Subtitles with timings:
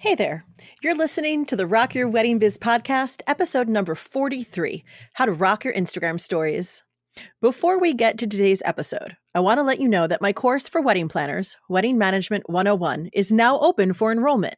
[0.00, 0.44] Hey there.
[0.80, 5.64] You're listening to the Rock Your Wedding Biz podcast, episode number 43 How to Rock
[5.64, 6.84] Your Instagram Stories.
[7.42, 10.68] Before we get to today's episode, I want to let you know that my course
[10.68, 14.54] for wedding planners, Wedding Management 101, is now open for enrollment.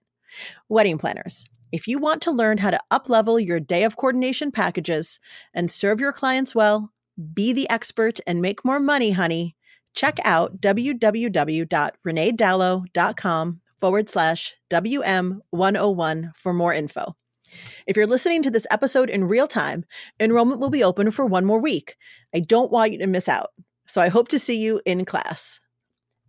[0.69, 5.19] Wedding planners, if you want to learn how to uplevel your day of coordination packages
[5.55, 6.93] and serve your clients well,
[7.33, 9.57] be the expert and make more money, honey,
[9.95, 17.15] check out www.reneedallo.com forward slash WM101 for more info.
[17.87, 19.85] If you're listening to this episode in real time,
[20.21, 21.97] enrollment will be open for one more week.
[22.35, 23.51] I don't want you to miss out,
[23.87, 25.61] so I hope to see you in class.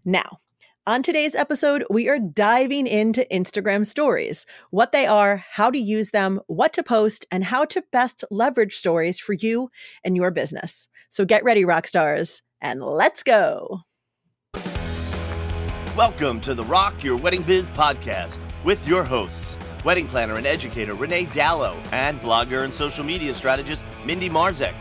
[0.03, 0.39] Now,
[0.87, 6.09] on today's episode, we are diving into Instagram stories, what they are, how to use
[6.09, 9.70] them, what to post, and how to best leverage stories for you
[10.03, 10.89] and your business.
[11.09, 13.81] So get ready, rock stars, and let's go.
[15.97, 20.93] Welcome to the Rock Your Wedding Biz podcast with your hosts, wedding planner and educator
[20.93, 24.73] Renee Dallo and blogger and social media strategist Mindy Marzek.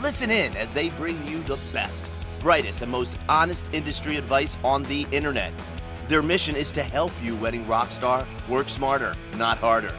[0.00, 2.06] Listen in as they bring you the best,
[2.40, 5.52] brightest, and most honest industry advice on the internet.
[6.08, 9.94] Their mission is to help you, wedding rock star, work smarter, not harder.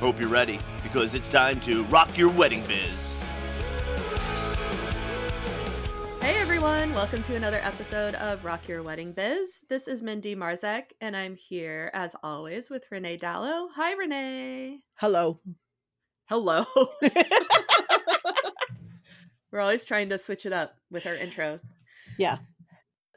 [0.00, 3.11] Hope you're ready because it's time to rock your wedding biz.
[6.22, 9.64] Hey everyone, welcome to another episode of Rock Your Wedding Biz.
[9.68, 13.66] This is Mindy Marzek, and I'm here as always with Renee Dallo.
[13.74, 14.82] Hi, Renee.
[14.94, 15.40] Hello.
[16.26, 16.64] Hello.
[19.50, 21.64] We're always trying to switch it up with our intros.
[22.16, 22.38] Yeah.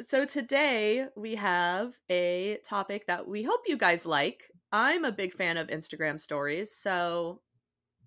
[0.08, 4.46] So today we have a topic that we hope you guys like.
[4.72, 7.42] I'm a big fan of Instagram stories, so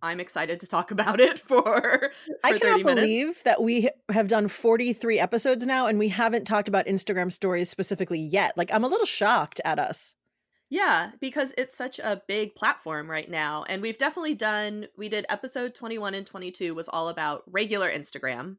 [0.02, 2.10] I'm excited to talk about it for, for
[2.44, 6.68] I cannot 30 believe that we have done 43 episodes now and we haven't talked
[6.68, 8.56] about Instagram stories specifically yet.
[8.56, 10.14] Like, I'm a little shocked at us.
[10.70, 13.64] Yeah, because it's such a big platform right now.
[13.69, 18.56] And we've definitely done, we did episode 21 and 22 was all about regular Instagram,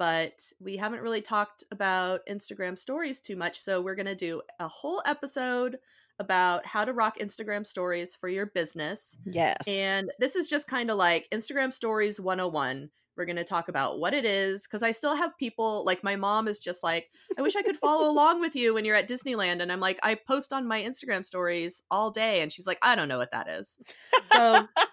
[0.00, 3.60] but we haven't really talked about Instagram stories too much.
[3.60, 5.76] So we're going to do a whole episode
[6.18, 9.18] about how to rock Instagram stories for your business.
[9.26, 9.62] Yes.
[9.68, 12.88] And this is just kind of like Instagram Stories 101.
[13.14, 16.16] We're going to talk about what it is because I still have people like my
[16.16, 19.06] mom is just like, I wish I could follow along with you when you're at
[19.06, 19.60] Disneyland.
[19.60, 22.40] And I'm like, I post on my Instagram stories all day.
[22.40, 23.76] And she's like, I don't know what that is.
[24.32, 24.66] So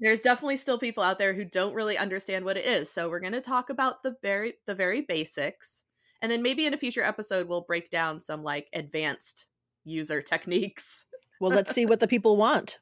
[0.00, 2.90] there's definitely still people out there who don't really understand what it is.
[2.90, 5.84] So we're going to talk about the very the very basics.
[6.22, 9.46] And then maybe in a future episode we'll break down some like advanced
[9.84, 11.04] user techniques.
[11.40, 12.78] well, let's see what the people want.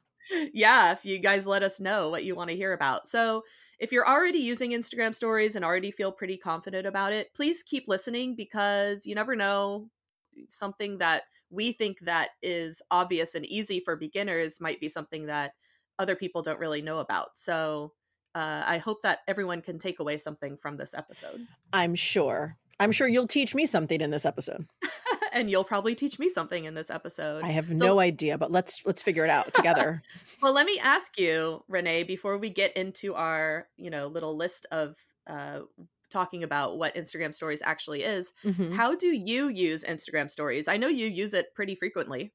[0.53, 3.07] yeah, if you guys let us know what you want to hear about.
[3.07, 3.43] So,
[3.79, 7.85] if you're already using Instagram stories and already feel pretty confident about it, please keep
[7.87, 9.89] listening because you never know
[10.47, 15.53] something that we think that is obvious and easy for beginners might be something that
[15.99, 17.37] other people don't really know about.
[17.37, 17.93] So,
[18.35, 21.41] uh, I hope that everyone can take away something from this episode.
[21.71, 22.57] I'm sure.
[22.79, 24.65] I'm sure you'll teach me something in this episode.
[25.31, 27.43] and you'll probably teach me something in this episode.
[27.43, 30.01] I have So- no idea, but let's let's figure it out together.
[30.41, 34.65] well, let me ask you, Renee, before we get into our, you know, little list
[34.71, 34.95] of
[35.27, 35.59] uh
[36.13, 38.73] talking about what Instagram stories actually is, Mhm.
[38.73, 40.67] how do you use Instagram stories?
[40.69, 42.31] I know you use it pretty frequently.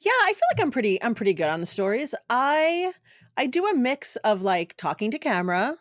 [0.00, 2.14] Yeah, I feel like I'm pretty I'm pretty good on the stories.
[2.28, 2.92] I
[3.38, 5.76] I do a mix of like talking to camera,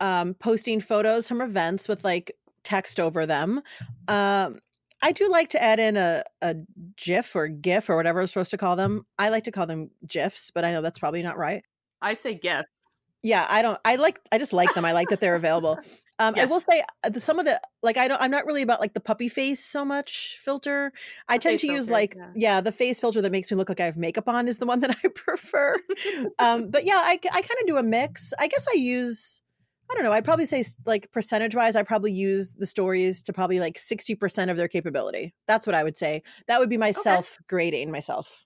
[0.00, 2.32] um posting photos from events with like
[2.64, 3.62] text over them.
[4.08, 4.60] Um
[5.02, 6.56] I do like to add in a a
[6.96, 9.06] GIF or GIF or whatever I'm supposed to call them.
[9.18, 11.64] I like to call them GIFs, but I know that's probably not right.
[12.02, 12.64] I say GIF.
[13.22, 13.78] Yeah, I don't.
[13.84, 14.20] I like.
[14.30, 14.84] I just like them.
[14.84, 15.78] I like that they're available.
[16.20, 17.96] Um, I will say uh, the, some of the like.
[17.96, 18.20] I don't.
[18.20, 20.92] I'm not really about like the puppy face so much filter.
[21.28, 22.30] I The tend to use like yeah.
[22.34, 22.60] yeah.
[22.60, 24.80] the face filter that makes me look like I have makeup on is the one
[24.80, 25.76] that I prefer.
[26.40, 28.32] um, but yeah, I I kind of do a mix.
[28.36, 29.40] I guess I use.
[29.88, 30.10] I don't know.
[30.10, 34.16] I'd probably say like percentage wise, I probably use the stories to probably like sixty
[34.16, 35.34] percent of their capability.
[35.46, 36.24] That's what I would say.
[36.48, 38.44] That would be myself grading myself.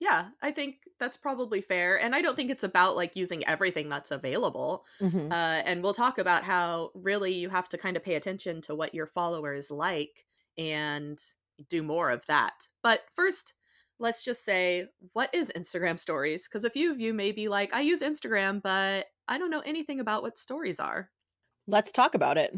[0.00, 2.00] Yeah, I think that's probably fair.
[2.00, 4.86] And I don't think it's about like using everything that's available.
[5.00, 5.30] Mhm.
[5.30, 8.74] Uh, and we'll talk about how really you have to kind of pay attention to
[8.74, 10.26] what your followers like
[10.58, 11.22] and
[11.68, 12.68] do more of that.
[12.82, 13.54] But first,
[13.98, 16.48] let's just say, what is Instagram stories?
[16.48, 19.60] Because a few of you may be like, I use Instagram, but I don't know
[19.60, 21.10] anything about what stories are.
[21.66, 22.54] Let's talk about it.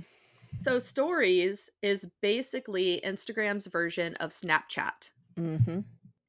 [0.57, 5.13] So, stories is basically Instagram's version of Snapchat.
[5.37, 5.81] hmm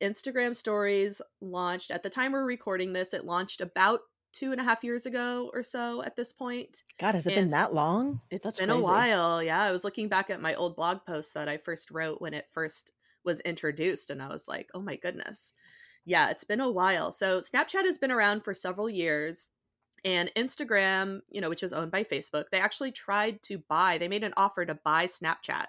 [0.01, 4.01] Instagram stories launched at the time we're recording this, it launched about
[4.33, 6.83] two and a half years ago or so at this point.
[6.99, 8.21] God, has it And been that long?
[8.31, 9.43] It's That's been a while.
[9.43, 9.61] Yeah.
[9.61, 12.47] I was looking back at my old blog post that I first wrote when it
[12.51, 12.91] first
[13.23, 15.53] was introduced, and I was like, oh my goodness.
[16.05, 17.11] Yeah, it's been a while.
[17.11, 19.49] So Snapchat has been around for several years.
[20.05, 24.09] And Instagram, you know, which is owned by Facebook, they actually tried to buy, they
[24.09, 25.67] made an offer to buy Snapchat.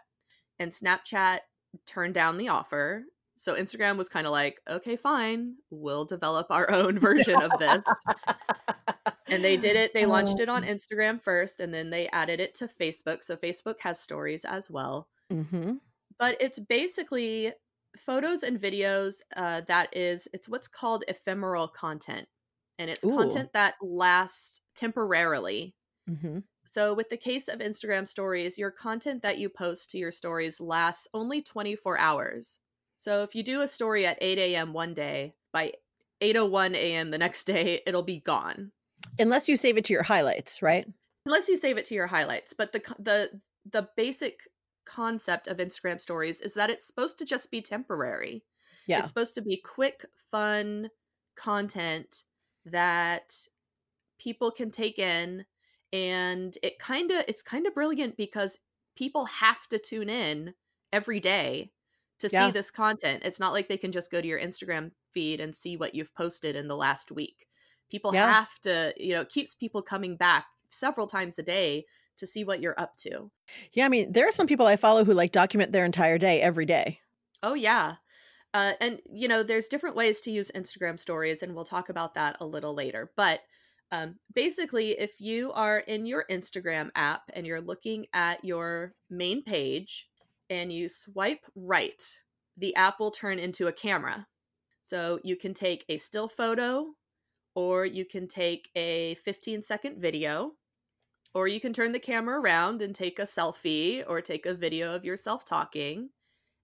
[0.59, 1.39] And Snapchat
[1.87, 3.05] turned down the offer.
[3.37, 7.85] So Instagram was kind of like, okay, fine, we'll develop our own version of this.
[9.29, 9.93] and they did it.
[9.95, 13.23] They launched it on Um, Instagram first, and then they added it to Facebook.
[13.23, 15.09] So Facebook has stories as well.
[15.33, 15.81] mhm.
[16.19, 17.53] But it's basically
[17.99, 22.29] photos and videos uh, that is, it's what's called ephemeral content.
[22.79, 23.15] And it's Ooh.
[23.15, 25.75] content that lasts temporarily.
[26.09, 26.45] Mhm.
[26.67, 30.61] So, with the case of Instagram stories, your content that you post to your stories
[30.61, 32.59] lasts only 24 hours.
[33.05, 34.73] So, if you do a story at 8 a.m.
[34.73, 35.75] one day, by
[36.23, 37.11] 8:01 a.m.
[37.11, 38.73] the next day, it'll be gone.
[39.19, 40.87] Unless you save it to your highlights, right?
[41.27, 42.55] Unless you save it to your highlights.
[42.55, 44.49] But the the the basic
[44.87, 48.43] concept of Instagram stories is that it's supposed to just be temporary.
[48.87, 49.01] Yeah.
[49.01, 50.89] It's supposed to be quick, fun
[51.37, 52.23] content
[52.65, 53.37] that
[54.19, 55.45] people can take in
[55.93, 58.61] and it kind of it's kind of brilliant because
[58.97, 60.55] people have to tune in
[60.91, 61.71] every day
[62.25, 62.47] to Yeah.
[62.47, 63.23] see this content.
[63.25, 66.15] It's not like they can just go to your Instagram feed and see what you've
[66.15, 67.47] posted in the last week.
[67.91, 68.33] People Yeah.
[68.33, 71.85] have to, you know, it keeps people coming back several times a day
[72.17, 73.31] to see what you're up to.
[73.73, 76.41] Yeah, I mean, there are some people I follow who like document their entire day
[76.41, 77.01] every day.
[77.43, 77.97] Oh yeah.
[78.53, 82.15] Uh, and you know, there's different ways to use Instagram stories, and we'll talk about
[82.15, 83.13] that a little later.
[83.17, 83.41] But
[83.91, 89.43] um, basically, if you are in your Instagram app and you're looking at your main
[89.43, 90.09] page
[90.51, 92.03] and you swipe right,
[92.57, 94.27] the app will turn into a camera.
[94.83, 96.89] So you can take a still photo,
[97.55, 100.53] or you can take a 15 second video,
[101.35, 104.95] or you can turn the camera around and take a selfie or take a video
[104.95, 106.11] of yourself talking.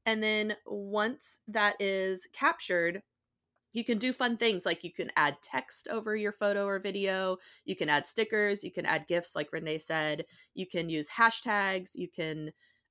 [0.06, 3.02] And then once that is captured,
[3.72, 7.36] you can do fun things like you can add text over your photo or video.
[7.64, 8.64] You can add stickers.
[8.64, 10.24] You can add GIFs, like Renee said.
[10.54, 11.90] You can use hashtags.
[11.94, 12.50] You can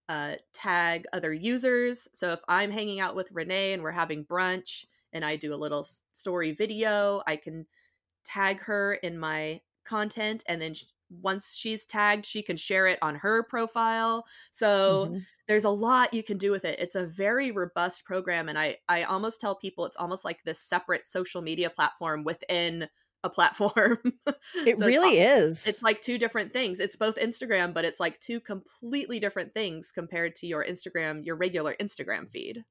[0.09, 2.09] uh, tag other users.
[2.13, 5.57] So if I'm hanging out with Renee and we're having brunch and I do a
[5.57, 7.67] little story video, I can
[8.23, 10.43] tag her in my content.
[10.47, 10.75] And then
[11.09, 14.25] once she's tagged, she can share it on her profile.
[14.51, 15.27] So Mhm.
[15.47, 16.79] there's a lot you can do with it.
[16.79, 20.59] It's a very robust program and I I almost tell people it's almost like this
[20.59, 22.87] separate social media platform within
[23.23, 23.99] a platform.
[24.65, 25.67] It So it's really al- is.
[25.67, 26.79] It's like two different things.
[26.79, 31.35] It's both Instagram, but it's like two completely different things compared to your Instagram, your
[31.35, 32.63] regular Instagram feed.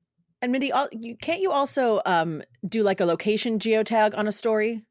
[0.43, 4.85] and Mindy, you, can't you also um, do like a location geotag on a story?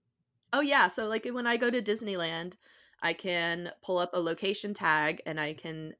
[0.53, 2.53] Oh yeah, so like when I go to Disneyland,
[3.01, 5.93] I can pull up a location tag and I can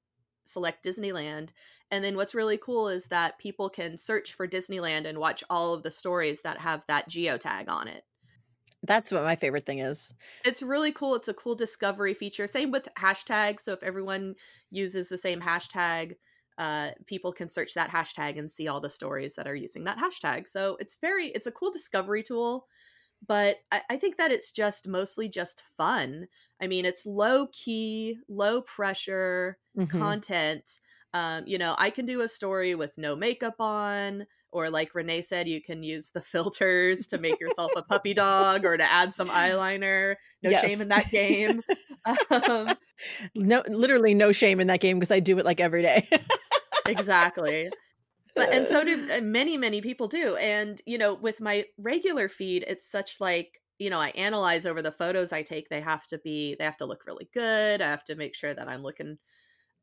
[0.45, 1.49] select Disneyland.
[1.91, 5.73] And then what's really cool is that people can search for Disneyland and watch all
[5.73, 8.03] of the stories that have that geotag on it.
[8.83, 10.13] That's what my favorite thing is.
[10.43, 11.15] It's really cool.
[11.15, 12.47] It's a cool discovery feature.
[12.47, 13.61] Same with hashtags.
[13.61, 14.35] So if everyone
[14.69, 16.17] uses the same hashtag,
[16.57, 19.97] uh, people can search that hashtag and see all the stories that are using that
[19.97, 20.47] hashtag.
[20.47, 22.67] So it's very, it's a cool discovery tool.
[23.27, 26.27] But I, I think that it's just mostly just fun.
[26.61, 30.17] I mean, it's low key, low pressure Mhm.
[30.17, 30.79] content.
[31.13, 35.21] Um, you know, I can do a story with no makeup on, or like Renee
[35.21, 39.13] said, you can use the filters to make yourself a puppy dog or to add
[39.13, 40.15] some eyeliner.
[40.43, 40.61] No Yes.
[40.61, 41.63] shame in that game.
[42.49, 42.75] um,
[43.35, 46.07] No, literally no shame in that game because I do it like every day.
[46.87, 47.71] exactly.
[48.35, 50.35] But and so do many many people do.
[50.37, 54.81] And you know, with my regular feed, it's such like you know, I analyze over
[54.81, 55.69] the photos I take.
[55.69, 57.81] They have to be, they have to look really good.
[57.81, 59.17] I have to make sure that I'm looking.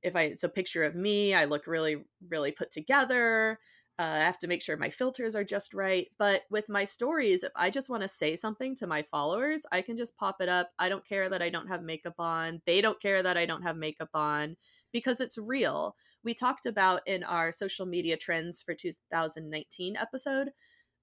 [0.04, 3.58] If I, it's a picture of me, I look really, really put together.
[3.98, 6.08] Uh, I have to make sure my filters are just right.
[6.18, 9.82] But with my stories, if I just want to say something to my followers, I
[9.82, 10.70] can just pop it up.
[10.78, 12.60] I don't care that I don't have makeup on.
[12.66, 14.56] They don't care that I don't have makeup on
[14.92, 15.94] because it's real.
[16.24, 20.50] We talked about in our social media trends for 2019 episode,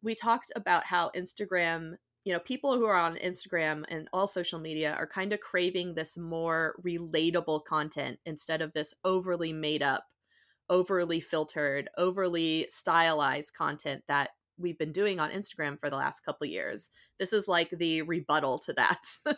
[0.02, 4.60] we talked about how Instagram, you know, people who are on Instagram and all social
[4.60, 10.04] media are kind of craving this more relatable content instead of this overly made up
[10.72, 16.48] overly filtered, overly stylized content that we've been doing on Instagram for the last couple
[16.48, 16.90] years.
[17.20, 19.02] This is like the rebuttal to that.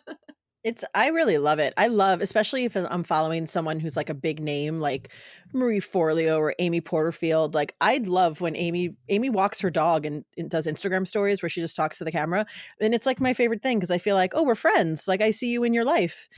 [0.63, 1.73] It's I really love it.
[1.75, 5.11] I love, especially if I'm following someone who's like a big name like
[5.51, 7.53] Marie Forleo or Amy Porterfield.
[7.53, 11.49] Like I'd love when Amy Amy walks her dog and, and does Instagram stories where
[11.49, 12.45] she just talks to the camera.
[12.79, 15.05] And it's like my favorite thing because I feel like, oh, we're friends.
[15.07, 16.29] Like I see you in your life.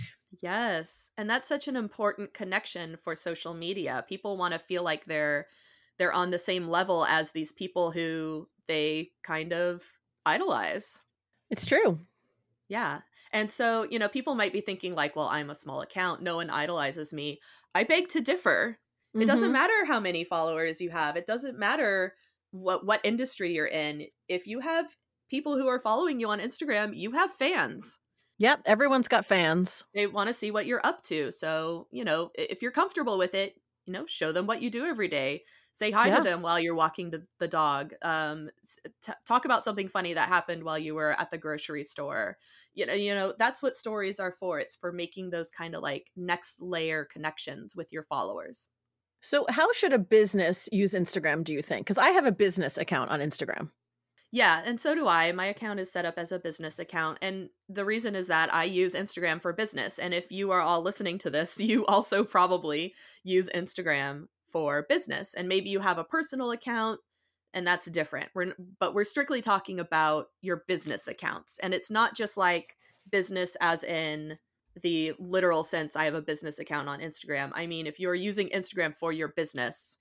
[0.41, 1.11] yes.
[1.17, 4.05] And that's such an important connection for social media.
[4.07, 5.45] People want to feel like they're
[5.97, 9.83] they're on the same level as these people who they kind of
[10.25, 11.01] idolize.
[11.49, 11.99] It's true.
[12.67, 13.01] Yeah.
[13.31, 16.21] And so, you know, people might be thinking, like, well, I'm a small account.
[16.21, 17.39] No one idolizes me.
[17.75, 18.79] I beg to differ.
[19.19, 19.27] It Mm-hmm.
[19.27, 21.15] doesn't matter how many followers you have.
[21.15, 22.15] It doesn't matter
[22.51, 24.07] what what industry you're in.
[24.27, 24.97] If you have
[25.29, 27.99] people who are following you on Instagram, you have fans.
[28.37, 29.83] Yep, everyone's got fans.
[29.93, 31.31] They want to see what you're up to.
[31.31, 33.55] So, you know, if you're comfortable with it,
[33.85, 35.43] you know, show them what you do every day.
[35.73, 36.17] Say hi Yeah.
[36.17, 37.93] to them while you're walking the, the dog.
[38.01, 38.49] Um,
[39.01, 42.37] t- talk about something funny that happened while you were at the grocery store.
[42.73, 44.59] You know, you know that's what stories are for.
[44.59, 48.69] It's for making those kind of like next layer connections with your followers.
[49.21, 51.85] So, how should a business use Instagram, do you think?
[51.85, 53.71] Because I have a business account on Instagram.
[54.35, 55.31] Yeah, and so do I.
[55.31, 57.19] My account is set up as a business account.
[57.21, 59.97] And the reason is that I use Instagram for business.
[59.97, 65.35] And if you are all listening to this, you also probably use Instagram for business.
[65.35, 66.99] And maybe you have a personal account
[67.53, 68.27] and that's different.
[68.35, 71.57] We're but we're strictly talking about your business accounts.
[71.63, 72.75] And it's not just like
[73.09, 74.37] business as in
[74.83, 77.51] the literal sense I have a business account on Instagram.
[77.55, 79.97] I mean, if you're using Instagram for your business,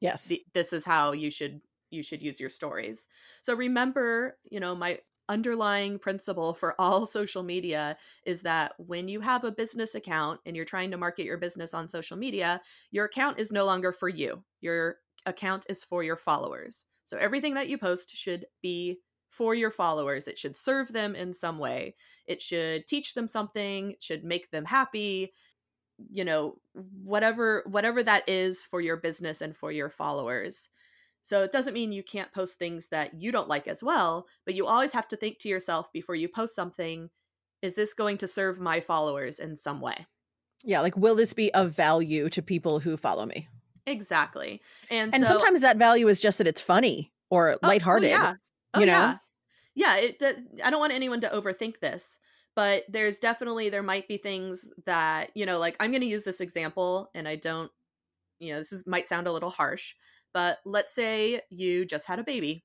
[0.00, 0.28] Yes.
[0.28, 3.06] the, this is how you should you should use your stories.
[3.42, 9.20] So remember you know my underlying principle for all social media is that when you
[9.20, 13.04] have a business account and you're trying to market your business on social media your
[13.04, 14.42] account is no longer for you.
[14.60, 16.84] Your account is for your followers.
[17.04, 18.98] So everything that you post should be
[19.30, 20.26] for your followers.
[20.26, 21.94] It should serve them in some way.
[22.26, 23.92] It should teach them something.
[23.92, 25.32] It should make them happy.
[26.10, 26.56] You know
[27.04, 30.70] whatever whatever that is for your business and for your followers
[31.22, 34.54] so it doesn't mean you can't post things that you don't like as well but
[34.54, 37.10] you always have to think to yourself before you post something
[37.62, 40.06] is this going to serve my followers in some way
[40.64, 40.80] yeah.
[40.80, 43.48] Like, will this be of value to people who follow me?
[43.86, 44.60] exactly
[44.90, 48.02] and And so, sometimes that value is just that it's funny or Oh, oh, lighthearted.
[48.02, 48.34] yeah.
[48.74, 49.14] Oh, you know?
[49.14, 49.18] yeah.
[49.74, 50.22] Yeah, it
[50.64, 52.18] I don't want anyone to overthink this,
[52.56, 56.24] but there's definitely there might be things that, you know, like I'm going to use
[56.24, 57.72] this example and I don't
[58.40, 59.94] you know, this is might sound a little harsh,
[60.32, 62.64] but let's say you just had a baby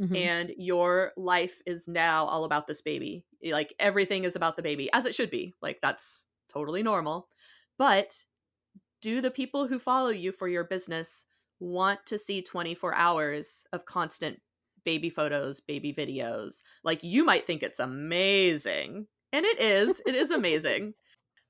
[0.00, 0.16] Mhm.
[0.16, 3.24] and your life is now all about this baby.
[3.44, 5.54] Like everything is about the baby as it should be.
[5.62, 7.28] Like that's totally normal.
[7.78, 8.24] But
[9.00, 11.26] do the people who follow you for your business
[11.60, 14.40] want to see 24 hours of constant
[14.84, 16.62] baby photos, baby videos?
[16.82, 19.06] Like you might think it's amazing.
[19.32, 20.00] And it is.
[20.06, 20.94] It is amazing.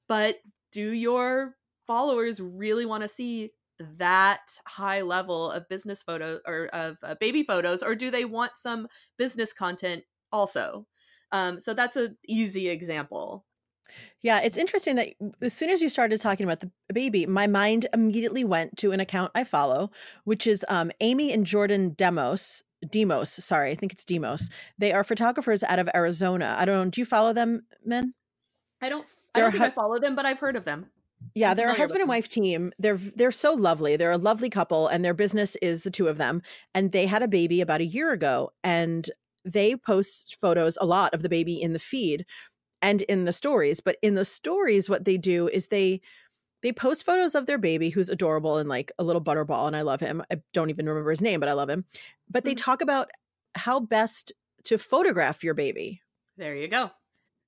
[0.08, 0.38] But
[0.72, 1.56] do your
[1.86, 7.42] followers really want to see that high level of business photos or of uh, baby
[7.42, 8.86] photos or do they want some
[9.18, 10.86] business content also
[11.32, 13.44] um, so that's an easy example
[14.22, 15.08] Yeah, it's interesting that
[15.42, 19.00] as soon as you started talking about the baby, my mind immediately went to an
[19.00, 19.90] account I follow,
[20.24, 22.62] which is um, Amy and Jordan Demos.
[22.90, 24.50] Demos, sorry, I think it's Demos.
[24.78, 26.56] They are photographers out of Arizona.
[26.58, 26.90] I don't know.
[26.90, 28.14] Do you follow them, men?
[28.84, 30.86] i don't i don't think i follow them but i've heard of them
[31.34, 32.72] Yeah, they're a husband and wife team.
[32.78, 33.96] They're they're so lovely.
[33.96, 36.42] They're a lovely couple, and their business is the two of them.
[36.74, 39.10] And they had a baby about a year ago, and
[39.44, 42.24] they post photos a lot of the baby in the feed
[42.82, 43.80] and in the stories.
[43.80, 46.00] But in the stories, what they do is they
[46.62, 49.82] they post photos of their baby who's adorable and like a little butterball, and I
[49.82, 50.22] love him.
[50.32, 51.84] I don't even remember his name, but I love him.
[52.30, 52.56] But they Mhm.
[52.56, 53.10] talk about
[53.56, 54.32] how best
[54.64, 56.02] to photograph your baby
[56.36, 56.90] there you go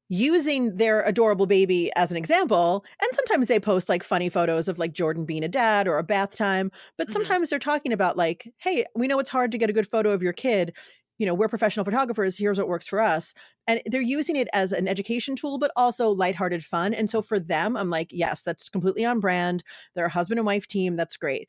[0.08, 2.84] using their adorable baby as an example.
[3.02, 6.04] And sometimes they post like funny photos of like Jordan being a dad or a
[6.04, 6.70] bath time.
[6.96, 7.12] But Mhm.
[7.12, 10.10] sometimes they're talking about like, hey, we know it's hard to get a good photo
[10.12, 10.74] of your kid.
[11.18, 12.36] You know, we're professional photographers.
[12.38, 13.34] Here's what works for us.
[13.66, 16.92] And they're using it as an education tool, but also lighthearted fun.
[16.94, 19.64] And so for them, I'm like, yes, that's completely on brand.
[19.94, 20.94] They're a husband and wife team.
[20.94, 21.48] That's great.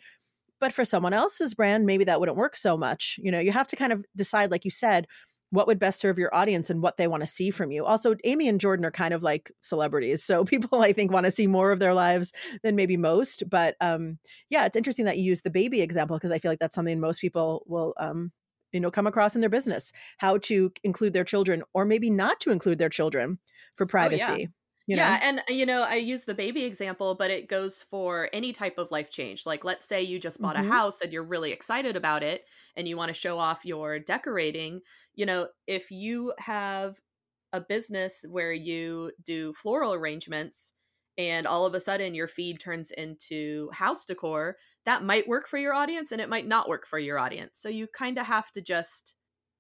[0.60, 3.20] But for someone else's brand, maybe that wouldn't work so much.
[3.22, 5.08] You know, you have to kind of decide, like you said,
[5.50, 7.86] what would best serve your audience and what they want to see from you.
[7.86, 10.24] Also, Amy and Jordan are kind of like celebrities.
[10.24, 13.50] So people I think want to see more of their lives than maybe most.
[13.50, 16.60] But um yeah, it's interesting that you use the baby example because I feel like
[16.60, 18.32] that's something most people will um
[18.74, 22.40] you know come across in their business how to include their children or maybe not
[22.42, 23.40] to include their children
[23.76, 24.50] for privacy
[24.88, 25.16] you know?
[25.16, 28.54] yeah and uh, you know i use the baby example but it goes for any
[28.54, 29.46] type of life change.
[29.46, 30.58] Like let's say you just bought Mhm.
[30.58, 34.00] a house and you're really excited about it and you want to show off your
[34.00, 34.82] decorating
[35.16, 37.00] you know if you have
[37.54, 40.74] a business where you do floral arrangements
[41.18, 45.58] and all of a sudden your feed turns into house decor that might work for
[45.58, 47.58] your audience and it might not work for your audience.
[47.60, 49.16] So you kind of have to just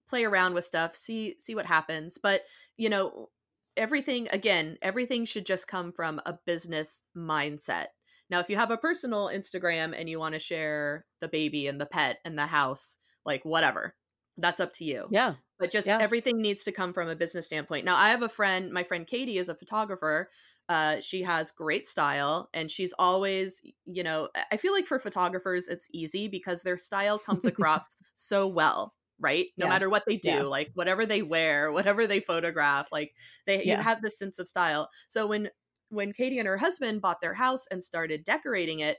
[0.07, 2.17] play around with stuff see see what happens.
[2.17, 2.43] But
[2.77, 3.29] you know
[3.77, 7.87] everything again everything should just come from a business mindset
[8.29, 11.79] now if you have a personal instagram and you want to share the baby and
[11.79, 13.95] the pet and the house like whatever
[14.37, 15.97] that's up to you yeah but just Yeah.
[15.99, 17.83] everything needs to come from a business standpoint.
[17.83, 20.29] Now, I have a friend, my friend Katie is a photographer.
[20.69, 24.99] Uh, she has great style and she's always, you know, I- I feel like for
[24.99, 29.47] photographers, it's easy because their style comes across so well, right?
[29.57, 29.69] No Yeah.
[29.69, 30.41] matter what they do, Yeah.
[30.49, 33.13] like whatever they wear, whatever they photograph, like
[33.45, 34.89] they you have this sense of style.
[35.07, 35.49] So when
[35.89, 38.97] when Katie and her husband bought their house and started decorating it,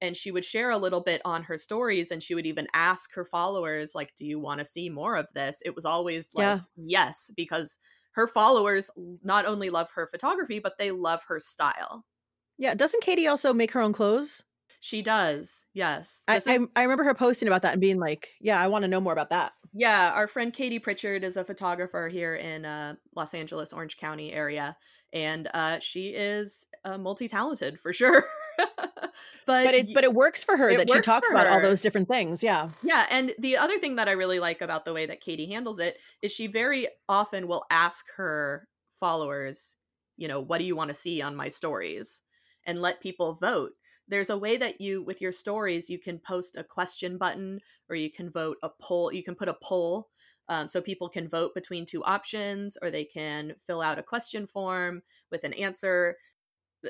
[0.00, 3.12] and she would share a little bit on her stories and she would even ask
[3.14, 6.44] her followers like do you want to see more of this it was always like
[6.44, 6.60] Yeah.
[6.76, 7.78] yes because
[8.12, 8.90] her followers
[9.22, 12.04] not only love her photography but they love her style
[12.58, 12.74] Yeah.
[12.74, 14.44] Doesn't Katie also make her own clothes?
[14.80, 18.34] she does yes I, is- I I remember her posting about that and being like,
[18.40, 21.44] "Yeah, I want to know more about that." Yeah our friend katie pritchard is a
[21.44, 24.76] photographer here in uh, los angeles orange county area
[25.12, 28.26] and uh, she is uh, multi-talented for sure
[29.46, 32.08] but But it but it works for her that she talks about all those different
[32.08, 32.42] things.
[32.42, 32.70] Yeah.
[32.82, 35.78] Yeah, and the other thing that I really like about the way that Katie handles
[35.78, 38.68] it is she very often will ask her
[39.00, 39.76] followers,
[40.16, 42.22] you know, what do you want to see on my stories?
[42.66, 43.72] And let people vote.
[44.08, 47.96] There's a way that you with your stories you can post a question button or
[47.96, 50.08] you can vote a poll, you can put a poll
[50.48, 54.46] um, so people can vote between two options or they can fill out a question
[54.46, 56.16] form with an answer.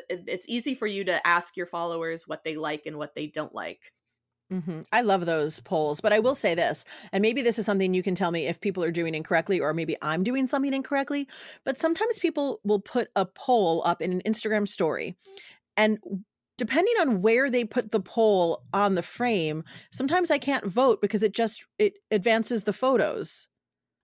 [0.09, 3.55] It's easy for you to ask your followers what they like and what they don't
[3.55, 3.93] like.
[4.51, 7.93] hmm I love those polls, but I will say this, and maybe this is something
[7.93, 11.29] you can tell me if people are doing incorrectly, or maybe I'm doing something incorrectly.
[11.65, 15.17] But sometimes people will put a poll up in an Instagram story,
[15.77, 15.99] and
[16.59, 21.23] depending on where they put the poll on the frame, sometimes I can't vote because
[21.23, 23.49] it just it advances the photos.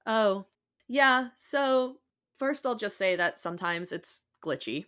[0.06, 0.46] Oh,
[0.88, 1.30] yeah.
[1.36, 2.00] So
[2.38, 4.86] first, I'll just say that sometimes it's glitchy.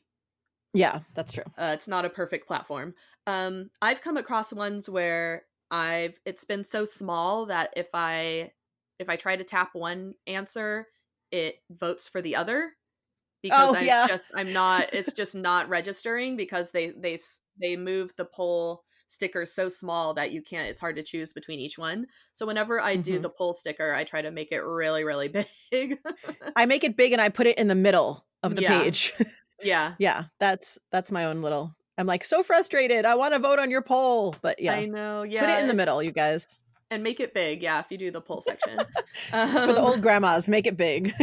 [0.72, 1.44] Yeah, that's true.
[1.58, 2.94] Uh, it's not a perfect platform.
[3.26, 8.52] Um, I've come across ones where I've it's been so small that if I
[8.98, 10.88] if I try to tap one answer,
[11.30, 12.72] it votes for the other
[13.42, 14.08] because Oh, I'm yeah.
[14.08, 17.18] just I'm not it's just not registering because they they
[17.60, 21.60] they move the poll stickers so small that you can't it's hard to choose between
[21.60, 22.06] each one.
[22.32, 23.22] So whenever I do Mhm.
[23.22, 25.28] the poll sticker, I try to make it really really
[25.70, 25.98] big.
[26.56, 28.82] I make it big and I put it in the middle of the Yeah.
[28.82, 29.14] page.
[29.62, 29.94] yeah.
[29.98, 31.74] yeah, that's that's my own little.
[31.98, 33.04] I'm like so frustrated.
[33.06, 35.22] I want to vote on your poll, but yeah, I know.
[35.22, 35.40] Yeah.
[35.40, 36.58] put it in the middle, you guys.
[36.90, 37.62] and make it big.
[37.62, 38.78] Yeah, if you do the poll section.
[39.30, 41.14] For the Um, old grandmas, make it big.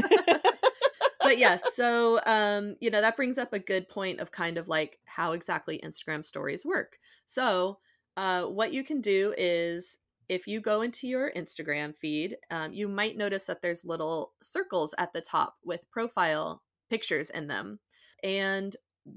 [1.24, 4.68] But yes, so um, you know that brings up a good point of kind of
[4.68, 6.98] like how exactly Instagram stories work.
[7.26, 7.80] So,
[8.18, 9.98] uh, what you can do is
[10.30, 14.96] if you go into your Instagram feed, um, you might notice that there's little circles
[14.98, 17.80] at the top with profile pictures in them,
[18.24, 18.76] and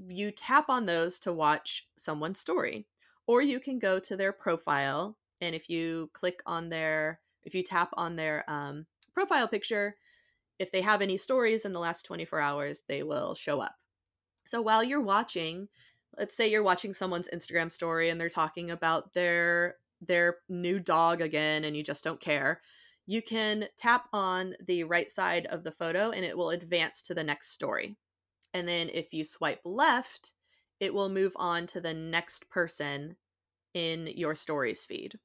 [0.08, 2.86] you tap on those to watch someone's story,
[3.26, 7.62] or you can go to their profile, and if you click on their, if you
[7.62, 9.96] tap on their um, profile picture
[10.58, 13.74] if they have any stories in the last 24 hours, they will show up.
[14.44, 15.68] So while you're watching,
[16.16, 21.22] let's say you're watching someone's Instagram story and they're talking about their their new dog
[21.22, 22.60] again and you just don't care,
[23.06, 27.14] you can tap on the right side of the photo and it will advance to
[27.14, 27.96] the next story.
[28.52, 30.34] And then if you swipe left,
[30.80, 33.16] it will move on to the next person
[33.74, 35.18] in your stories feed.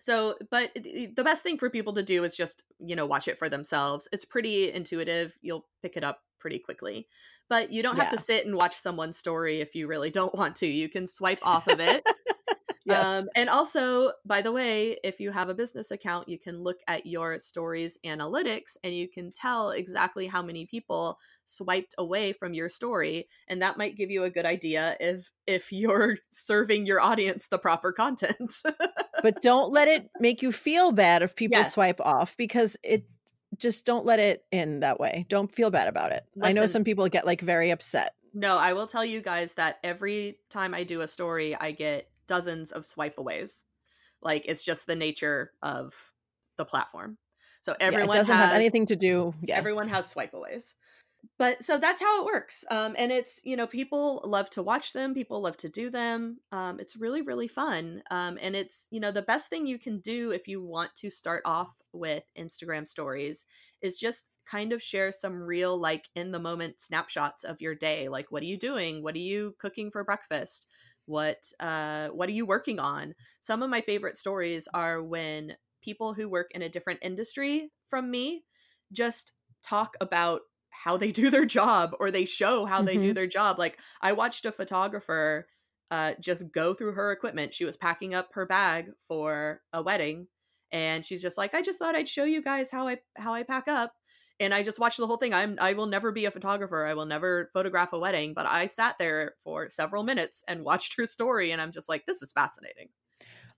[0.00, 3.28] So, but the the best thing for people to do is just, you know, watch
[3.28, 4.08] it for themselves.
[4.12, 5.36] It's pretty intuitive.
[5.42, 7.06] You'll pick it up pretty quickly.
[7.50, 10.56] But you don't have to sit and watch someone's story if you really don't want
[10.56, 10.66] to.
[10.66, 12.02] You can swipe off of it.
[12.86, 13.22] yes.
[13.22, 16.78] Um, and also, by the way, if you have a business account, you can look
[16.88, 22.54] at your stories analytics and you can tell exactly how many people swiped away from
[22.54, 27.00] your story, and that might give you a good idea if if you're serving your
[27.00, 28.54] audience the proper content.
[29.22, 31.72] but don't let it make you feel bad if people Yes.
[31.74, 33.04] swipe off because it
[33.58, 35.26] just don't let it in that way.
[35.28, 36.24] Don't feel bad about it.
[36.42, 38.14] I know some people get like very upset.
[38.32, 42.08] no, I will tell you guys that every time I do a story, I get
[42.28, 43.64] dozens of swipe aways.
[44.22, 45.94] Like it's just the nature of
[46.56, 47.18] the platform.
[47.62, 49.34] So Yeah, everyone it doesn't has, have anything to do.
[49.42, 49.56] Yeah.
[49.56, 50.74] everyone has swipe aways
[51.38, 54.92] but so that's how it works um, and it's you know people love to watch
[54.92, 59.00] them people love to do them um, it's really really fun um, and it's you
[59.00, 62.86] know the best thing you can do if you want to start off with instagram
[62.86, 63.44] stories
[63.82, 68.08] is just kind of share some real like in the moment snapshots of your day
[68.08, 69.02] like what are you doing?
[69.02, 70.66] What are you cooking for breakfast?
[71.06, 73.14] What uh what are you working on?
[73.40, 78.10] Some of my favorite stories are when people who work in a different industry from
[78.10, 78.44] me
[78.92, 80.40] just talk about
[80.84, 83.14] how they do their job or they show how they do Mhm.
[83.14, 83.58] their job.
[83.58, 85.48] Like I watched a photographer
[85.90, 87.54] uh, just go through her equipment.
[87.54, 90.28] She was packing up her bag for a wedding
[90.72, 93.42] and she's just like, I just thought I'd show you guys how I how I
[93.42, 93.94] pack up.
[94.38, 95.34] And I just watched the whole thing.
[95.34, 96.86] I'm I will never be a photographer.
[96.86, 100.94] I will never photograph a wedding, but I sat there for several minutes and watched
[100.96, 102.90] her story and I'm just like, this is fascinating.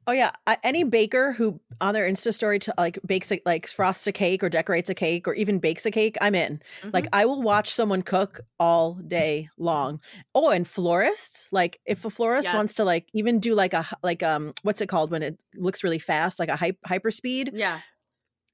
[0.06, 3.66] Oh yeah, I, any baker who on their Insta story to like bakes a, like
[3.66, 6.60] frosts a cake or decorates a cake or even bakes a cake, I'm in.
[6.80, 6.90] Mm-hmm.
[6.92, 10.00] Like I will watch someone cook all day long.
[10.34, 12.56] Oh, and florists, like if a florist yeah.
[12.56, 15.84] wants to like even do like a like um what's it called when it looks
[15.84, 17.52] really fast, like a hyper hyper speed.
[17.54, 17.80] Yeah.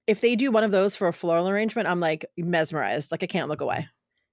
[0.06, 3.10] If they do one of those for a floral arrangement, I'm like mesmerized.
[3.10, 3.88] Like I can't look away.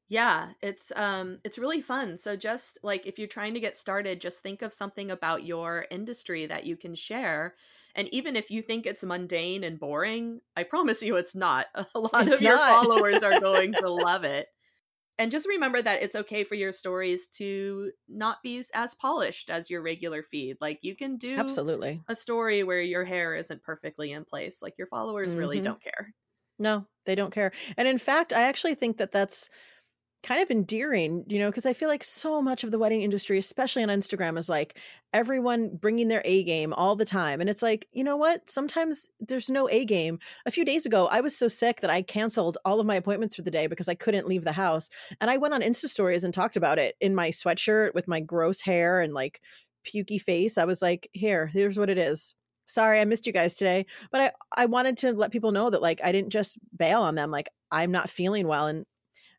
[0.08, 2.18] Yeah, it's um it's really fun.
[2.18, 5.88] So just like if you're trying to get started, just think of something about your
[5.89, 7.56] industry that you can share.
[7.96, 11.68] And even if you think it's mundane and boring, I promise you it's not.
[11.96, 12.41] A lot it's of not.
[12.41, 14.48] your followers are going to love it.
[15.18, 19.70] And just remember that it's okay for your stories to not be as polished as
[19.70, 20.58] your regular feed.
[20.60, 22.02] Like you can do Absolutely.
[22.10, 24.62] a story where your hair isn't perfectly in place.
[24.62, 25.39] Like your followers mm-hmm.
[25.39, 26.13] really don't care.
[26.60, 27.52] No, they don't care.
[27.78, 29.50] And in fact, I actually think that that's
[30.26, 33.38] kind of endearing, you know, because I feel like so much of the wedding industry,
[33.38, 34.80] especially on Instagram, is like
[35.14, 37.42] everyone bringing their A game all the time.
[37.42, 38.50] And it's like, you know what?
[38.50, 40.18] Sometimes there's no A game.
[40.48, 43.36] A few days ago, I was so sick that I canceled all of my appointments
[43.36, 44.90] for the day because I couldn't leave the house.
[45.22, 48.20] And I went on Insta stories and talked about it in my sweatshirt with my
[48.20, 49.42] gross hair and like
[49.86, 50.58] pukey face.
[50.58, 52.34] I was like, here, here's what it is
[52.68, 55.84] sorry i missed you guys today but i i wanted to let people know that
[55.84, 58.88] like i didn't just bail on them like i'm not feeling well and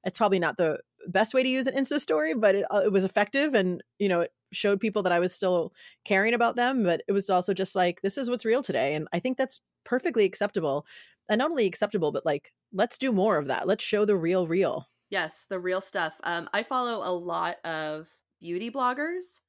[0.04, 0.78] it's probably not the
[1.08, 4.08] best way to use an Insta story, but it, uh, it was effective and, you
[4.08, 5.72] know, it showed people that I was still
[6.04, 6.82] caring about them.
[6.82, 8.94] But it was also just like, this is what's real today.
[8.94, 10.86] And I think that's perfectly acceptable.
[11.28, 13.66] And not only acceptable, but like, let's do more of that.
[13.66, 14.88] Let's show the real, real.
[15.10, 16.14] Yes, the real stuff.
[16.24, 18.08] Um, I follow a lot of
[18.40, 19.40] beauty bloggers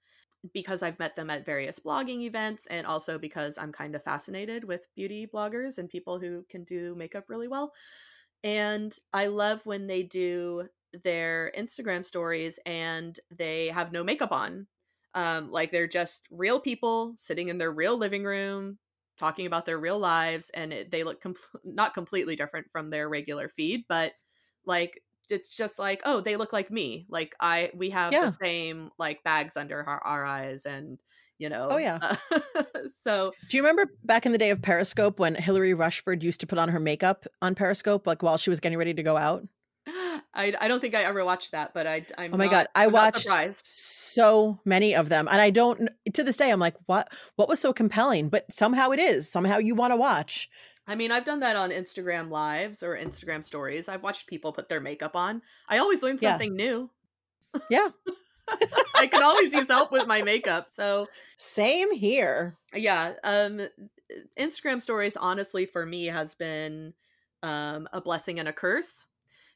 [0.53, 4.63] because I've met them at various blogging events and also because I'm kind of fascinated
[4.63, 7.73] with beauty bloggers and people who can do makeup really well.
[8.47, 10.69] And I love when they do
[11.03, 14.67] their Instagram stories and they have no makeup on.
[15.13, 18.77] Um, like they're just real people sitting in their real living room
[19.17, 21.33] talking about their real lives and it, they look com-
[21.65, 24.13] not completely different from their regular feed but
[24.63, 28.25] like it's just like oh they look like me like i we have yeah.
[28.25, 30.99] the same like bags under our, our eyes and
[31.39, 31.67] you know.
[31.71, 31.99] Oh yeah.
[32.01, 32.41] Uh,
[32.95, 36.47] so, do you remember back in the day of Periscope when Hilary Rushford used to
[36.47, 39.47] put on her makeup on Periscope, like while she was getting ready to go out?
[39.87, 42.67] I, I don't think I ever watched that, but I I'm oh my not, god
[42.75, 43.27] I I'm watched
[43.67, 47.59] so many of them, and I don't to this day I'm like what what was
[47.59, 50.49] so compelling, but somehow it is somehow you want to watch.
[50.89, 53.89] I mean, I've done that on Instagram lives or Instagram stories.
[53.89, 55.41] I've watched people put their makeup on.
[55.67, 56.65] I always learn something yeah.
[56.65, 56.89] new.
[57.69, 57.89] Yeah.
[58.95, 60.67] I can always use help with my makeup.
[60.71, 61.07] So
[61.37, 62.55] same here.
[62.73, 63.13] Yeah.
[63.23, 63.67] Um
[64.39, 66.93] Instagram stories honestly for me has been
[67.43, 69.05] um a blessing and a curse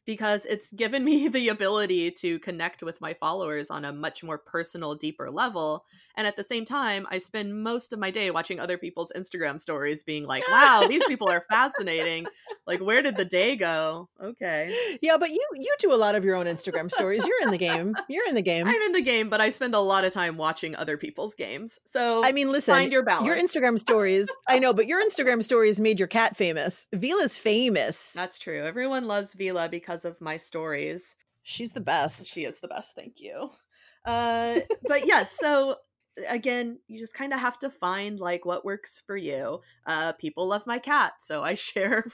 [0.06, 4.38] because it's given me the ability to connect with my followers on a much more
[4.38, 5.86] personal, deeper level.
[6.16, 9.60] And at the same time, I spend most of my day watching other people's Instagram
[9.60, 12.28] stories, being like, wow, these people are fascinating.
[12.68, 14.10] Like, where did the day go?
[14.22, 14.72] Okay.
[15.02, 17.26] Yeah, but you you do a lot of your own Instagram stories.
[17.26, 17.96] You're in the game.
[18.08, 18.68] You're in the game.
[18.68, 21.80] I'm in the game, but I spend a lot of time watching other people's games.
[21.86, 23.26] So I mean, listen, find your balance.
[23.26, 26.88] Your Instagram stories, I know, but your Instagram stories made your cat famous.
[26.94, 28.14] Vila's famous.
[28.14, 28.64] That's true.
[28.64, 31.16] Everyone loves Vila because because of my stories.
[31.44, 32.28] She's the best.
[32.28, 32.96] She is the best.
[32.96, 33.50] Thank you.
[34.06, 35.76] Uh, but yes, yeah, so
[36.30, 39.60] again, you just kind of have to find like what works for you.
[39.86, 42.06] Uh, people love my cat, so I share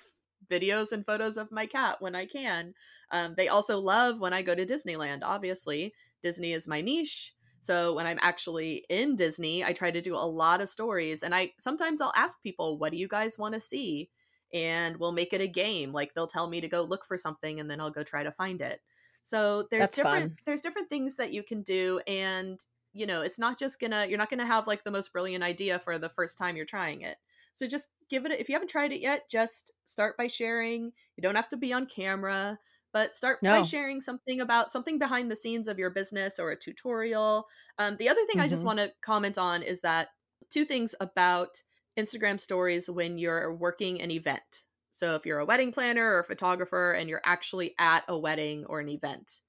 [0.49, 2.73] videos and photos of my cat when I can.
[3.11, 5.19] Um, they also love when I go to Disneyland.
[5.23, 7.33] Obviously, Disney is my niche.
[7.59, 11.35] So when I'm actually in Disney, I try to do a lot of stories and
[11.35, 14.09] I sometimes I'll ask people, what do you guys want to see?
[14.53, 15.91] And we'll make it a game.
[15.91, 18.31] Like they'll tell me to go look for something and then I'll go try to
[18.31, 18.81] find it.
[19.23, 20.37] So there's That's different fun.
[20.45, 24.17] there's different things that you can do and you know, it's not just gonna you're
[24.17, 27.17] not gonna have like the most brilliant idea for the first time you're trying it.
[27.53, 30.91] So just give it a, if you haven't tried it yet, just start by sharing.
[31.15, 32.57] You don't have to be on camera,
[32.93, 33.59] but start no.
[33.59, 37.47] by sharing something about something behind the scenes of your business or a tutorial.
[37.77, 38.45] Um, the other thing mm-hmm.
[38.45, 38.77] I just mm-hmm.
[38.77, 40.09] want to comment on is that
[40.49, 41.61] two things about
[41.97, 44.63] Instagram stories when you're working an event.
[44.91, 48.65] So if you're a wedding planner or a photographer and you're actually at a wedding
[48.65, 49.41] or an event,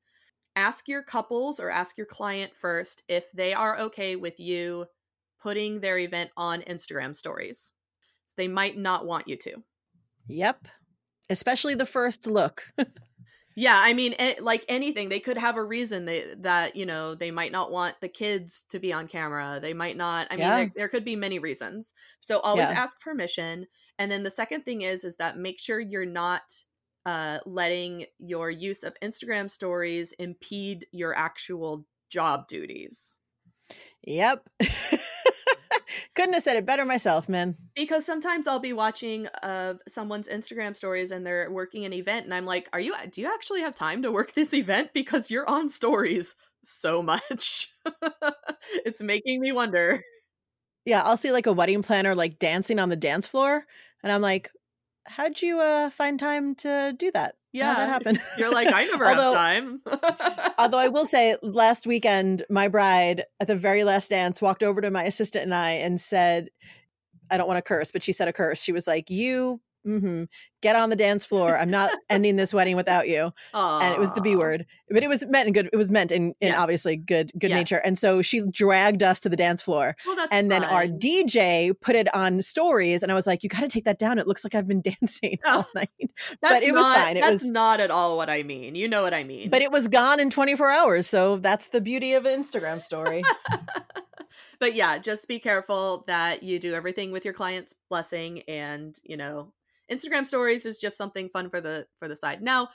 [0.56, 4.86] ask your couples or ask your client first if they are okay with you
[5.40, 7.72] putting their event on Instagram stories.
[8.26, 9.62] So they might not want you to.
[10.26, 10.68] Yep.
[11.30, 12.72] Especially the first look.
[13.60, 17.16] Yeah, I mean, it, like anything, they could have a reason they, that you know
[17.16, 19.58] they might not want the kids to be on camera.
[19.60, 20.28] They might not.
[20.30, 21.92] I mean, there, there could be many reasons.
[22.20, 22.80] So always Yeah.
[22.80, 23.66] ask permission.
[23.98, 26.42] And then the second thing is is that make sure you're not
[27.04, 33.18] uh, letting your use of Instagram stories impede your actual job duties.
[34.04, 34.48] Yep.
[36.18, 37.54] Couldn't have said it better myself, man.
[37.76, 42.34] because sometimes I'll be watching uh someone's Instagram stories and they're working an event and
[42.34, 45.48] I'm like, "Are you do you actually have time to work this event because you're
[45.48, 47.72] on stories so much?"
[48.84, 50.02] it's making me wonder.
[50.84, 53.64] Yeah, I'll see like a wedding planner like dancing on the dance floor,
[54.02, 54.50] and I'm like,
[55.08, 57.34] "How'd you uh find time to do that?
[57.34, 57.74] How'd Yeah.
[57.74, 58.20] that happened.
[58.38, 59.82] You're like, "I never Although- have time."
[60.58, 64.80] Although I will say, last weekend, my bride at the very last dance walked over
[64.80, 66.50] to my assistant and I and said,
[67.30, 68.60] I don't want to curse, but she said a curse.
[68.60, 70.24] She was like, You hmm
[70.60, 71.56] get on the dance floor.
[71.56, 73.32] I'm not ending this wedding without you.
[73.54, 74.66] And it was the B word.
[74.90, 76.58] But it was meant in good, it was meant in, in Yes.
[76.58, 77.56] obviously good, good Yes.
[77.58, 77.76] nature.
[77.84, 79.94] And so she dragged us to the dance floor.
[80.04, 80.86] Well, that's And then our.
[80.88, 84.18] DJ put it on stories, and I was like, "You got to take that down.
[84.18, 85.58] It looks like I've been dancing Oh.
[85.58, 85.90] all night."
[86.42, 87.16] That's it was not- fine.
[87.16, 88.74] It that's was- not at all what I mean.
[88.74, 89.48] You know what I mean.
[89.48, 93.22] But it was gone in 24 hours, so that's the beauty of an Instagram story.
[94.58, 99.16] but yeah, just be careful that you do everything with your client's blessing and, you
[99.16, 99.52] know,
[99.90, 102.42] Instagram stories is just something fun for the for the side.
[102.42, 102.68] Now,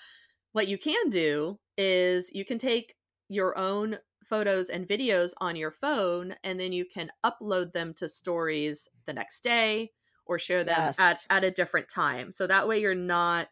[0.53, 2.95] what you can do is you can take
[3.29, 8.07] your own photos and videos on your phone and then you can upload them to
[8.07, 9.91] stories the next day
[10.25, 11.27] or share them at Yes.
[11.29, 12.31] at a different time.
[12.31, 13.49] So that way you're not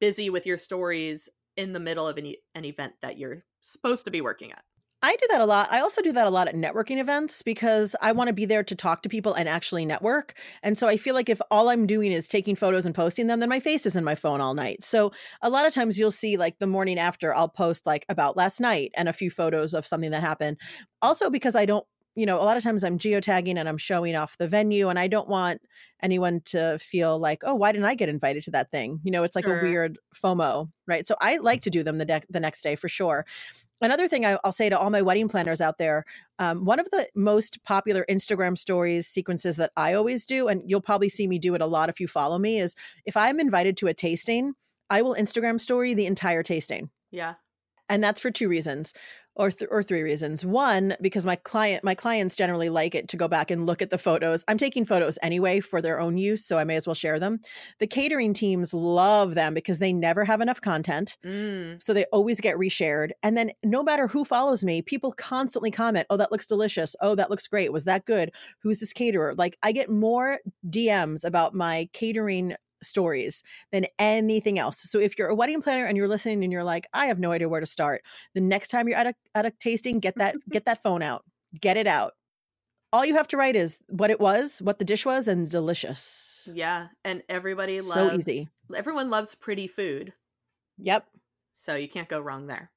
[0.00, 4.10] busy with your stories in the middle of an, an event that you're supposed to
[4.10, 4.64] be working at.
[5.02, 5.68] I do that a lot.
[5.70, 8.62] I also do that a lot at networking events because I want to be there
[8.62, 10.34] to talk to people and actually network.
[10.62, 13.40] And so I feel like if all I'm doing is taking photos and posting them,
[13.40, 14.84] then my face is in my phone all night.
[14.84, 18.36] So a lot of times you'll see like the morning after I'll post like about
[18.36, 20.58] last night and a few photos of something that happened.
[21.00, 21.86] Also because I don't
[22.16, 24.98] you know, a lot of times I'm geotagging and I'm showing off the venue, and
[24.98, 25.60] I don't want
[26.02, 29.00] anyone to feel like, oh, why didn't I get invited to that thing?
[29.04, 29.60] You know, it's like Sure.
[29.60, 31.06] a weird FOMO, right?
[31.06, 31.64] So I like mm.
[31.64, 33.24] to do them the, de- the next day for sure.
[33.80, 36.04] Another thing I, I'll say to all my wedding planners out there
[36.38, 40.80] um, one of the most popular Instagram stories sequences that I always do, and you'll
[40.80, 42.74] probably see me do it a lot if you follow me, is
[43.06, 44.54] if I'm invited to a tasting,
[44.90, 47.34] I will Instagram story the entire tasting Yeah.
[47.88, 48.92] and that's for two reasons
[49.36, 50.44] or th- or three reasons.
[50.44, 53.90] One because my client my clients generally like it to go back and look at
[53.90, 54.44] the photos.
[54.48, 57.38] I'm taking photos anyway for their own use so i may as well share them.
[57.78, 61.82] The catering teams love them because they never have enough content Mm.
[61.82, 66.06] so they always get reshared and then no matter who follows me people constantly comment
[66.10, 66.96] oh that looks delicious.
[67.00, 67.72] Oh that looks great.
[67.72, 68.32] Was that good?
[68.62, 69.34] Who's this caterer?
[69.36, 70.38] Like i get more
[70.68, 74.78] dms about my catering stories than anything else.
[74.78, 77.32] So if you're a wedding planner and you're listening and you're like i have no
[77.32, 78.02] idea where to start
[78.34, 81.24] the next time you're at a, at a tasting get that get that phone out
[81.58, 82.14] get it out.
[82.92, 86.48] All you have to write is what it was what the dish was and delicious.
[86.52, 88.48] Yeah, and everybody so loves easy.
[88.74, 90.12] everyone loves pretty food,
[90.78, 91.06] yep.
[91.52, 92.70] So you can't go wrong there.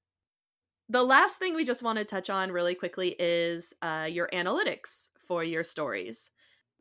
[0.89, 5.07] The last thing we just want to touch on really quickly is uh, your analytics
[5.27, 6.29] for your stories.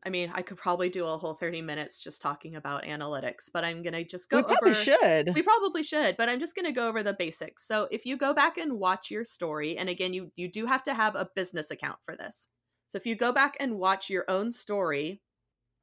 [0.05, 3.63] I mean, I could probably do a whole 30 minutes just talking about analytics, but
[3.63, 6.55] I'm going to just go we probably over should We probably should, but I'm just
[6.55, 7.67] going to go over the basics.
[7.67, 10.83] So, if you go back and watch your story, and again, you you do have
[10.83, 12.47] to have a business account for this.
[12.89, 15.21] So, if you go back and watch your own story,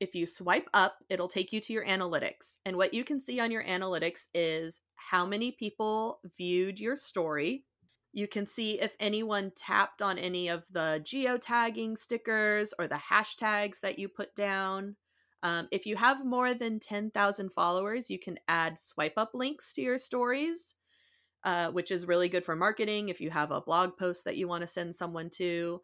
[0.01, 2.57] if you swipe up, it'll take you to your analytics.
[2.65, 7.65] And what you can see on your analytics is how many people viewed your story.
[8.13, 13.81] You can see if anyone tapped on any of the geotagging stickers or the hashtags
[13.81, 14.97] that you put down.
[15.43, 19.83] Um, if you have more than 10,000 followers, you can add swipe up links to
[19.83, 20.75] your stories,
[21.45, 24.49] uh, which is really good for marketing if you have a blog post that you
[24.49, 25.81] want to send someone to.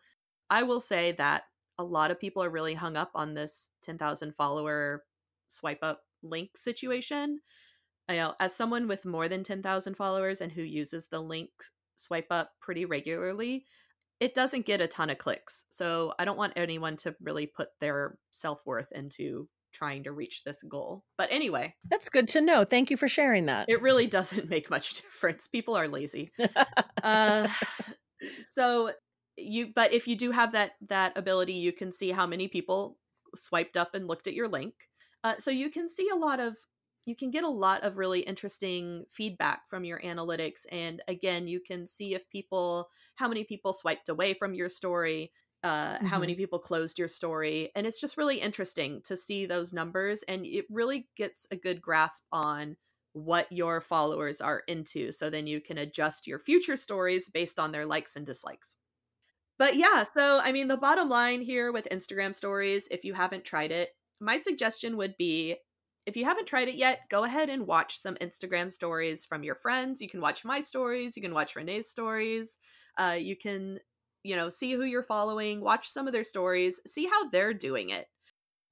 [0.50, 1.44] I will say that
[1.78, 5.04] a lot of people are really hung up on this 10,000 follower
[5.48, 7.40] swipe up link situation.
[8.08, 11.50] I know, as someone with more than 10,000 followers and who uses the link
[11.96, 13.64] swipe up pretty regularly,
[14.20, 15.64] it doesn't get a ton of clicks.
[15.70, 20.42] So I don't want anyone to really put their self worth into trying to reach
[20.44, 21.04] this goal.
[21.18, 24.70] But anyway, that's good to know thank you for sharing that it really doesn't make
[24.70, 25.48] much difference.
[25.48, 26.32] People are lazy.
[27.02, 27.48] uh,
[28.52, 28.92] so
[29.37, 32.96] you, but if you do have that that ability, you can see how many people
[33.35, 34.74] swiped up and looked at your link.
[35.22, 36.56] Uh, so you can see a lot of
[37.06, 41.60] you can get a lot of really interesting feedback from your analytics and again you
[41.60, 46.34] can see if people how many people swiped away from your story uh, how many
[46.34, 50.64] people closed your story and it's just really interesting to see those numbers and it
[50.70, 52.76] really gets a good grasp on
[53.16, 55.10] what your followers are into.
[55.10, 58.76] So then you can adjust your future stories based on their likes and dislikes.
[59.58, 63.44] But yeah, so I mean, the bottom line here with Instagram stories, if you haven't
[63.44, 63.88] tried it,
[64.20, 65.56] my suggestion would be
[66.06, 69.56] if you haven't tried it yet, go ahead and watch some Instagram stories from your
[69.56, 70.00] friends.
[70.00, 72.58] You can watch my stories, you can watch Renee's stories,
[72.96, 73.80] uh, you can,
[74.22, 77.90] you know, see who you're following, watch some of their stories, see how they're doing
[77.90, 78.06] it.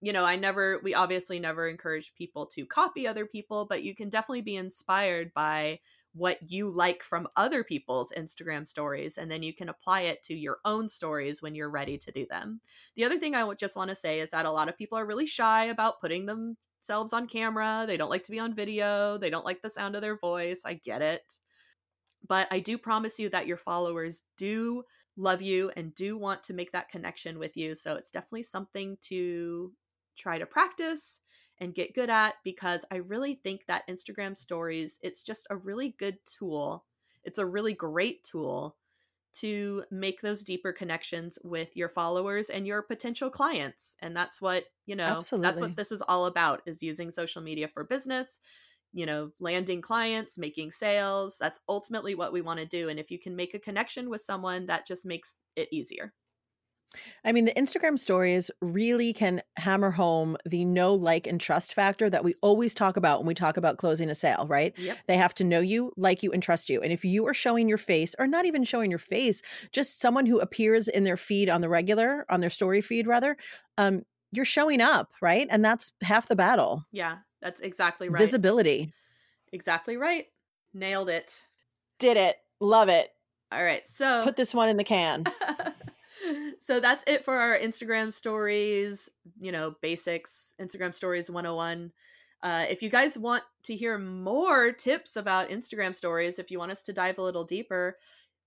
[0.00, 3.94] You know, I never, we obviously never encourage people to copy other people, but you
[3.94, 5.80] can definitely be inspired by
[6.12, 10.34] what you like from other people's Instagram stories, and then you can apply it to
[10.34, 12.60] your own stories when you're ready to do them.
[12.94, 15.06] The other thing I just want to say is that a lot of people are
[15.06, 16.26] really shy about putting
[16.84, 17.84] themselves on camera.
[17.86, 20.62] They don't like to be on video, they don't like the sound of their voice.
[20.66, 21.38] I get it.
[22.28, 24.82] But I do promise you that your followers do
[25.16, 27.74] love you and do want to make that connection with you.
[27.74, 29.72] So it's definitely something to
[30.16, 31.20] try to practice
[31.58, 35.94] and get good at because I really think that Instagram stories, it's just a really
[35.98, 36.84] good tool.
[37.22, 38.76] It's a really great tool
[39.34, 43.96] to make those deeper connections with your followers and your potential clients.
[44.00, 45.40] And that's what, you know, Absolutely.
[45.42, 48.38] that's what this is all about is using social media for business,
[48.92, 51.36] you know, landing clients, making sales.
[51.38, 52.88] That's ultimately what we want to do.
[52.88, 56.14] And if you can make a connection with someone, that just makes it easier.
[57.24, 62.08] I mean, the Instagram stories really can hammer home the know, like, and trust factor
[62.10, 64.72] that we always talk about when we talk about closing a sale, right?
[64.76, 64.98] Yep.
[65.06, 66.80] They have to know you, like you, and trust you.
[66.80, 70.26] And if you are showing your face, or not even showing your face, just someone
[70.26, 73.36] who appears in their feed on the regular, on their story feed rather,
[73.78, 74.02] um,
[74.32, 75.46] you're showing up, right?
[75.50, 76.84] And that's half the battle.
[76.92, 78.18] Yeah, that's exactly right.
[78.18, 78.92] Visibility.
[79.52, 80.26] Exactly right.
[80.72, 81.44] Nailed it.
[81.98, 82.36] Did it.
[82.60, 83.08] Love it.
[83.52, 83.86] All right.
[83.86, 85.24] So Put this one in the can.
[86.58, 89.10] so that's it for our Instagram stories,
[89.40, 91.92] you know, basics, Instagram stories 101.
[92.42, 96.70] Uh, if you guys want to hear more tips about Instagram stories, if you want
[96.70, 97.96] us to dive a little deeper,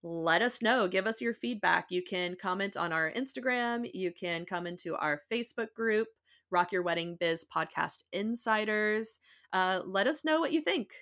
[0.03, 0.87] let us know.
[0.87, 1.87] Give us your feedback.
[1.89, 3.89] You can comment on our Instagram.
[3.93, 6.07] You can come into our Facebook group,
[6.51, 9.19] Rock Your Wedding Biz Podcast Insiders.
[9.51, 10.93] Uh, let us know what you think.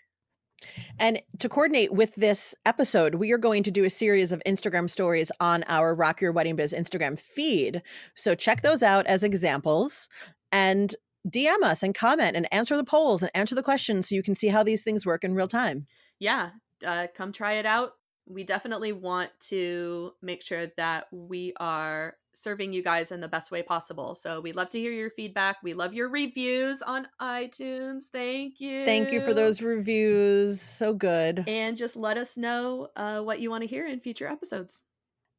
[0.99, 4.89] And to coordinate with this episode, we are going to do a series of Instagram
[4.89, 7.81] stories on our Rock Your Wedding Biz Instagram feed.
[8.13, 10.09] So check those out as examples
[10.51, 10.95] and
[11.27, 14.35] DM us and comment and answer the polls and answer the questions so you can
[14.35, 15.87] see how these things work in real time.
[16.19, 16.51] Yeah,
[16.85, 17.93] uh, come try it out.
[18.27, 23.51] We definitely want to make sure that we are serving you guys in the best
[23.51, 24.15] way possible.
[24.15, 25.57] So we love to hear your feedback.
[25.63, 28.03] We love your reviews on iTunes.
[28.11, 28.85] Thank you.
[28.85, 30.61] Thank you for those reviews.
[30.61, 31.43] So good.
[31.47, 34.81] And just let us know uh, what you want to hear in future episodes.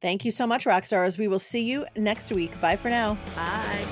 [0.02, 1.18] Thank you so much, Rockstars.
[1.18, 2.58] We will see you next week.
[2.60, 3.16] Bye for now.
[3.34, 3.84] Bye.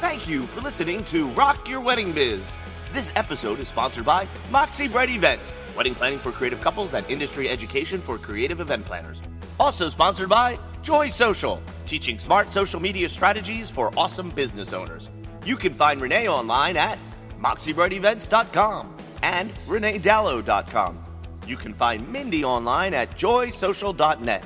[0.00, 2.54] Thank you for listening to Rock Your Wedding Biz.
[2.92, 7.48] This episode is sponsored by Moxie Bright Events, wedding planning for creative couples and industry
[7.48, 9.20] education for creative event planners.
[9.60, 15.10] Also sponsored by Joy Social, teaching smart social media strategies for awesome business owners.
[15.44, 16.98] You can find Renee online at
[17.40, 21.04] moxiebrightevents.com and reneedallo.com.
[21.46, 24.44] You can find Mindy online at joysocial.net.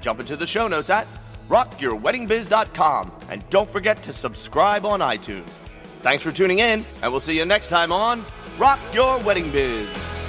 [0.00, 1.06] Jump into the show notes at
[1.48, 5.48] rockyourweddingbiz.com and don't forget to subscribe on iTunes.
[6.00, 8.24] Thanks for tuning in, and we'll see you next time on
[8.58, 10.21] Rock Your Wedding Biz.